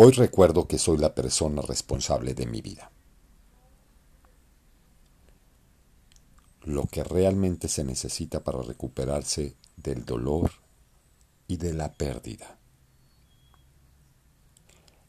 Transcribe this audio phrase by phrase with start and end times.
[0.00, 2.92] Hoy recuerdo que soy la persona responsable de mi vida.
[6.62, 10.52] Lo que realmente se necesita para recuperarse del dolor
[11.48, 12.58] y de la pérdida.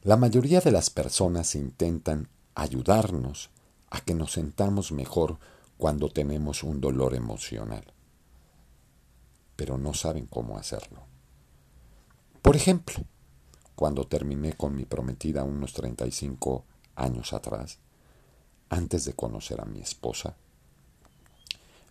[0.01, 3.51] La mayoría de las personas intentan ayudarnos
[3.91, 5.37] a que nos sentamos mejor
[5.77, 7.93] cuando tenemos un dolor emocional,
[9.55, 11.03] pero no saben cómo hacerlo.
[12.41, 13.05] Por ejemplo,
[13.79, 16.65] cuando terminé con mi prometida unos 35
[16.97, 17.79] años atrás,
[18.67, 20.35] antes de conocer a mi esposa,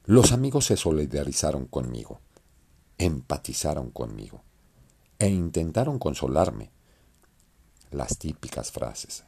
[0.04, 2.20] los amigos se solidarizaron conmigo,
[2.98, 4.42] empatizaron conmigo
[5.18, 6.70] e intentaron consolarme.
[7.90, 9.24] Las típicas frases.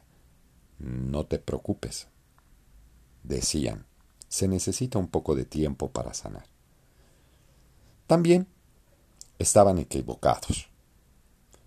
[0.77, 2.09] No te preocupes.
[3.23, 3.87] Decían,
[4.27, 6.45] se necesita un poco de tiempo para sanar.
[8.05, 8.45] También
[9.39, 10.70] estaban equivocados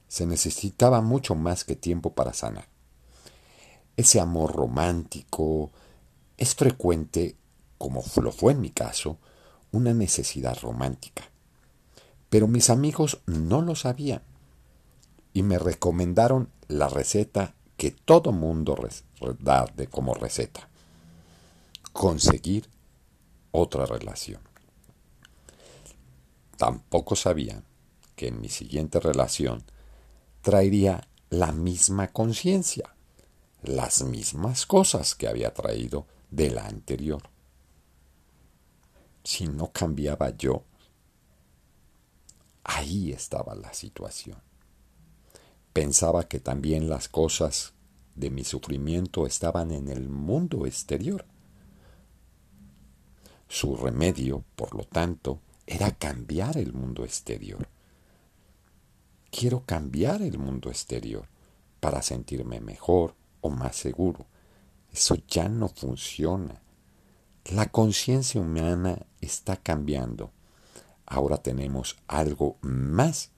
[0.08, 2.68] se necesitaba mucho más que tiempo para sanar.
[3.96, 5.70] Ese amor romántico
[6.36, 7.36] es frecuente,
[7.78, 9.18] como lo fue en mi caso,
[9.72, 11.24] una necesidad romántica.
[12.28, 14.22] Pero mis amigos no lo sabían
[15.32, 18.76] y me recomendaron la receta que todo mundo
[19.40, 20.68] da de como receta.
[21.92, 22.68] Conseguir
[23.52, 24.40] otra relación.
[26.56, 27.64] Tampoco sabían
[28.16, 29.64] que en mi siguiente relación
[30.44, 32.94] traería la misma conciencia,
[33.62, 37.22] las mismas cosas que había traído de la anterior.
[39.24, 40.62] Si no cambiaba yo,
[42.62, 44.36] ahí estaba la situación.
[45.72, 47.72] Pensaba que también las cosas
[48.14, 51.24] de mi sufrimiento estaban en el mundo exterior.
[53.48, 57.66] Su remedio, por lo tanto, era cambiar el mundo exterior.
[59.36, 61.28] Quiero cambiar el mundo exterior
[61.80, 64.26] para sentirme mejor o más seguro.
[64.92, 66.62] Eso ya no funciona.
[67.46, 70.30] La conciencia humana está cambiando.
[71.04, 73.32] Ahora tenemos algo más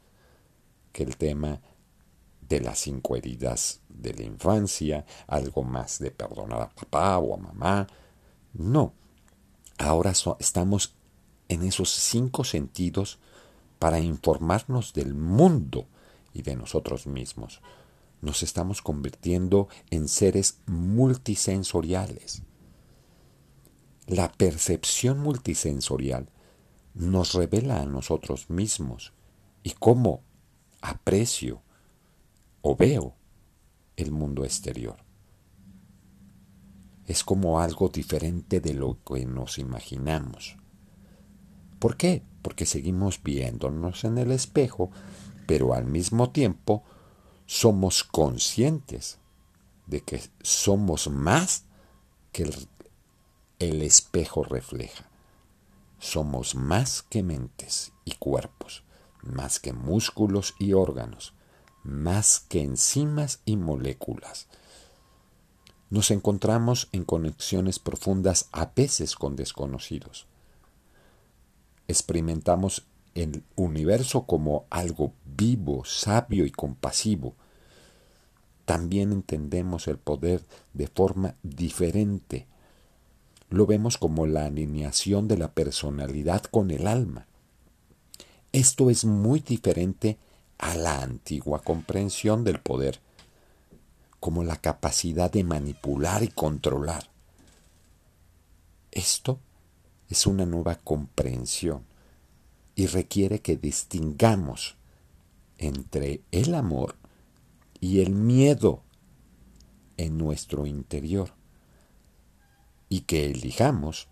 [0.92, 1.62] que el tema
[2.42, 7.38] de las cinco heridas de la infancia, algo más de perdonar a papá o a
[7.38, 7.86] mamá.
[8.52, 8.92] No,
[9.78, 10.94] ahora estamos
[11.48, 13.18] en esos cinco sentidos
[13.78, 15.86] para informarnos del mundo
[16.32, 17.60] y de nosotros mismos.
[18.20, 22.42] Nos estamos convirtiendo en seres multisensoriales.
[24.06, 26.30] La percepción multisensorial
[26.94, 29.12] nos revela a nosotros mismos
[29.62, 30.22] y cómo
[30.80, 31.62] aprecio
[32.62, 33.14] o veo
[33.96, 34.96] el mundo exterior.
[37.06, 40.56] Es como algo diferente de lo que nos imaginamos.
[41.78, 42.22] ¿Por qué?
[42.46, 44.92] Porque seguimos viéndonos en el espejo,
[45.48, 46.84] pero al mismo tiempo
[47.44, 49.18] somos conscientes
[49.86, 51.64] de que somos más
[52.30, 52.68] que el,
[53.58, 55.10] el espejo refleja.
[55.98, 58.84] Somos más que mentes y cuerpos,
[59.22, 61.34] más que músculos y órganos,
[61.82, 64.46] más que enzimas y moléculas.
[65.90, 70.28] Nos encontramos en conexiones profundas a veces con desconocidos
[71.88, 77.34] experimentamos el universo como algo vivo, sabio y compasivo.
[78.64, 80.42] También entendemos el poder
[80.74, 82.46] de forma diferente.
[83.48, 87.26] Lo vemos como la alineación de la personalidad con el alma.
[88.52, 90.18] Esto es muy diferente
[90.58, 93.00] a la antigua comprensión del poder,
[94.18, 97.10] como la capacidad de manipular y controlar.
[98.90, 99.38] Esto
[100.08, 101.84] es una nueva comprensión
[102.74, 104.76] y requiere que distingamos
[105.58, 106.96] entre el amor
[107.80, 108.82] y el miedo
[109.96, 111.32] en nuestro interior
[112.88, 114.08] y que elijamos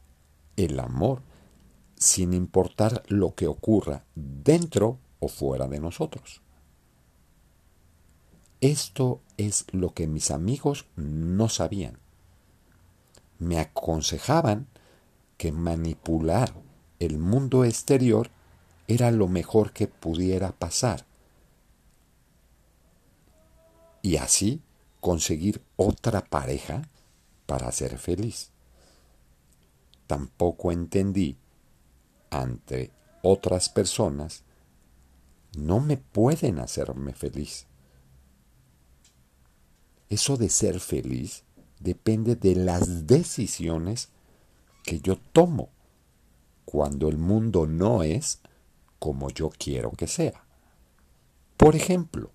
[0.56, 1.22] el amor
[1.97, 6.43] sin importar lo que ocurra dentro o fuera de nosotros.
[8.61, 11.99] Esto es lo que mis amigos no sabían.
[13.38, 14.69] Me aconsejaban
[15.37, 16.55] que manipular
[16.99, 18.31] el mundo exterior
[18.87, 21.07] era lo mejor que pudiera pasar.
[24.03, 24.61] Y así
[25.01, 26.83] conseguir otra pareja
[27.47, 28.51] para ser feliz.
[30.07, 31.37] Tampoco entendí
[32.31, 32.91] ante
[33.23, 34.45] otras personas
[35.57, 37.67] no me pueden hacerme feliz.
[40.09, 41.45] Eso de ser feliz
[41.81, 44.09] depende de las decisiones
[44.85, 45.71] que yo tomo
[46.65, 48.41] cuando el mundo no es
[48.99, 50.45] como yo quiero que sea.
[51.57, 52.31] Por ejemplo,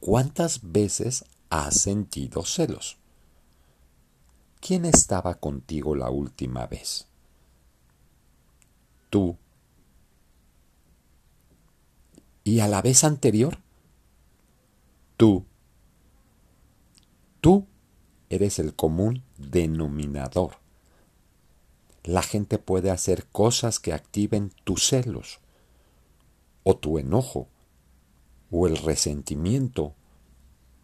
[0.00, 2.98] ¿cuántas veces has sentido celos?
[4.60, 7.06] ¿Quién estaba contigo la última vez?
[9.10, 9.36] Tú.
[12.44, 13.58] ¿Y a la vez anterior?
[15.16, 15.44] Tú.
[17.40, 17.66] Tú
[18.30, 20.61] eres el común denominador.
[22.04, 25.38] La gente puede hacer cosas que activen tus celos,
[26.64, 27.48] o tu enojo,
[28.50, 29.94] o el resentimiento,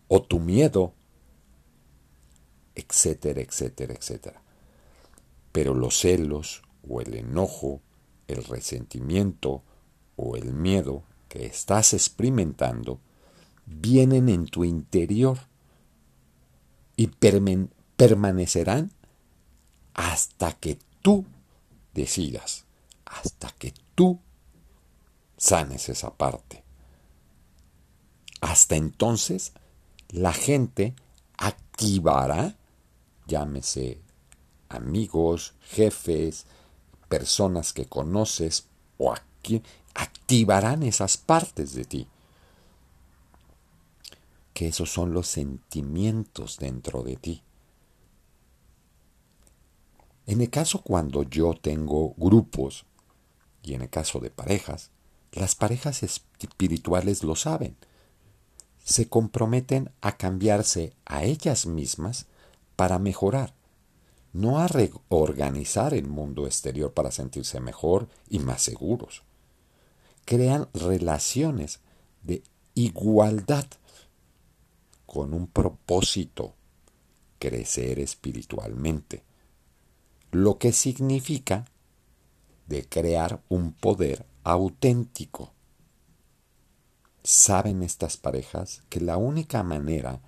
[0.06, 0.94] o tu miedo,
[2.74, 4.42] etcétera, etcétera, etcétera.
[5.52, 7.80] Pero los celos, o el enojo,
[8.28, 9.62] el resentimiento,
[10.16, 13.00] o el miedo que estás experimentando,
[13.66, 15.38] vienen en tu interior
[16.96, 17.08] y
[17.96, 18.92] permanecerán
[19.94, 20.78] hasta que
[21.08, 21.24] tú
[21.94, 22.66] decidas,
[23.06, 24.20] hasta que tú
[25.38, 26.62] sanes esa parte.
[28.42, 29.54] Hasta entonces,
[30.10, 30.94] la gente
[31.38, 32.58] activará,
[33.26, 34.02] llámese
[34.68, 36.44] amigos, jefes,
[37.08, 38.66] personas que conoces
[38.98, 39.62] o aquí,
[39.94, 42.06] activarán esas partes de ti
[44.52, 47.42] que esos son los sentimientos dentro de ti.
[50.28, 52.84] En el caso cuando yo tengo grupos,
[53.62, 54.90] y en el caso de parejas,
[55.32, 57.78] las parejas espirituales lo saben.
[58.84, 62.26] Se comprometen a cambiarse a ellas mismas
[62.76, 63.54] para mejorar,
[64.34, 69.22] no a reorganizar el mundo exterior para sentirse mejor y más seguros.
[70.26, 71.80] Crean relaciones
[72.22, 72.42] de
[72.74, 73.64] igualdad
[75.06, 76.54] con un propósito,
[77.38, 79.26] crecer espiritualmente,
[80.30, 81.64] lo que significa
[82.66, 85.52] de crear un poder auténtico.
[87.22, 90.20] Saben estas parejas que la única manera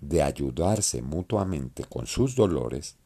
[0.00, 2.96] de ayudarse mutuamente con sus dolores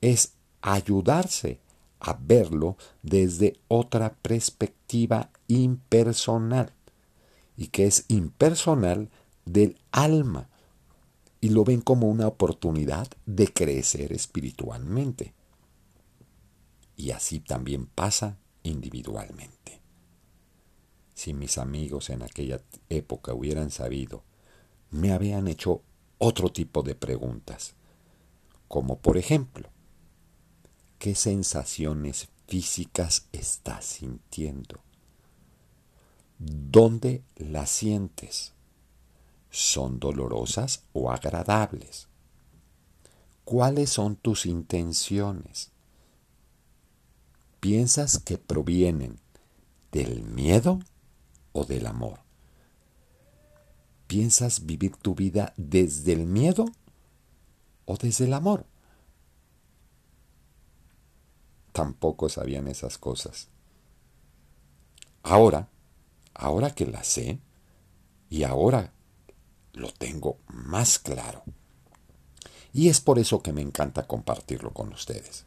[0.00, 1.60] es ayudarse
[2.00, 6.72] a verlo desde otra perspectiva impersonal
[7.56, 9.10] y que es impersonal
[9.44, 10.48] del alma
[11.40, 15.34] y lo ven como una oportunidad de crecer espiritualmente.
[16.96, 19.80] Y así también pasa individualmente.
[21.14, 24.24] Si mis amigos en aquella época hubieran sabido,
[24.90, 25.82] me habían hecho
[26.18, 27.74] otro tipo de preguntas,
[28.68, 29.68] como por ejemplo,
[30.98, 34.80] ¿qué sensaciones físicas estás sintiendo?
[36.38, 38.52] ¿Dónde las sientes?
[39.50, 42.08] ¿Son dolorosas o agradables?
[43.44, 45.73] ¿Cuáles son tus intenciones?
[47.64, 49.18] ¿Piensas que provienen
[49.90, 50.80] del miedo
[51.52, 52.20] o del amor?
[54.06, 56.66] ¿Piensas vivir tu vida desde el miedo
[57.86, 58.66] o desde el amor?
[61.72, 63.48] Tampoco sabían esas cosas.
[65.22, 65.70] Ahora,
[66.34, 67.40] ahora que las sé,
[68.28, 68.92] y ahora
[69.72, 71.44] lo tengo más claro.
[72.74, 75.46] Y es por eso que me encanta compartirlo con ustedes.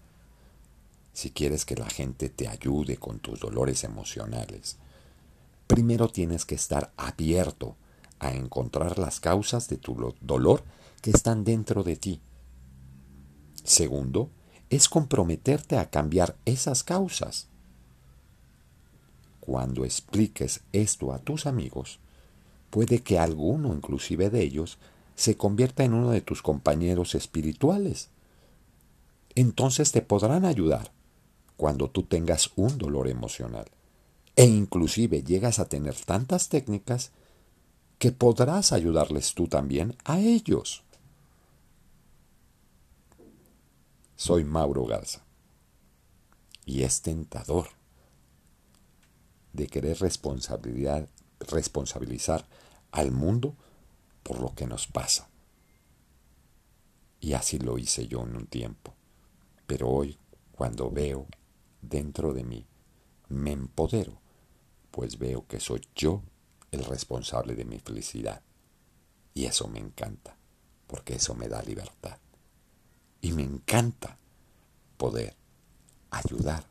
[1.17, 4.77] Si quieres que la gente te ayude con tus dolores emocionales,
[5.65, 7.75] primero tienes que estar abierto
[8.19, 10.63] a encontrar las causas de tu dolor
[11.01, 12.21] que están dentro de ti.
[13.63, 14.29] Segundo,
[14.69, 17.47] es comprometerte a cambiar esas causas.
[19.39, 21.97] Cuando expliques esto a tus amigos,
[22.69, 24.77] puede que alguno inclusive de ellos
[25.15, 28.09] se convierta en uno de tus compañeros espirituales.
[29.33, 30.95] Entonces te podrán ayudar
[31.57, 33.65] cuando tú tengas un dolor emocional.
[34.35, 37.11] E inclusive llegas a tener tantas técnicas
[37.97, 40.83] que podrás ayudarles tú también a ellos.
[44.15, 45.23] Soy Mauro Garza
[46.65, 47.69] y es tentador
[49.53, 51.09] de querer responsabilidad
[51.39, 52.45] responsabilizar
[52.91, 53.55] al mundo
[54.23, 55.29] por lo que nos pasa.
[57.19, 58.93] Y así lo hice yo en un tiempo.
[59.65, 60.17] Pero hoy,
[60.51, 61.27] cuando veo
[61.81, 62.65] dentro de mí,
[63.29, 64.21] me empodero,
[64.91, 66.23] pues veo que soy yo
[66.71, 68.41] el responsable de mi felicidad.
[69.33, 70.37] Y eso me encanta,
[70.87, 72.17] porque eso me da libertad.
[73.21, 74.17] Y me encanta
[74.97, 75.35] poder
[76.09, 76.65] ayudar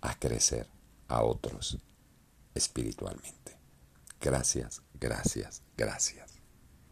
[0.00, 0.68] a crecer
[1.08, 1.78] a otros
[2.54, 3.56] espiritualmente.
[4.20, 6.29] Gracias, gracias, gracias.